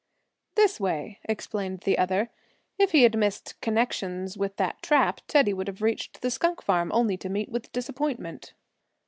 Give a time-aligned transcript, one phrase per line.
[0.55, 2.31] "This way," explained the other.
[2.79, 6.89] "If he had missed connections with that trap Teddy would have reached the skunk farm
[6.91, 8.53] only to meet with disappointment."